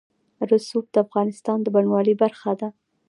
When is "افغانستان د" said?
1.05-1.67